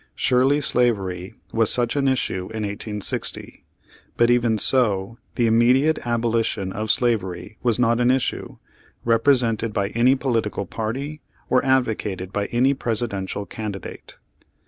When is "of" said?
6.73-6.89